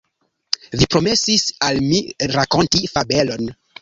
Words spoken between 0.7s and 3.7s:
Vi promesis al mi rakonti fabelon.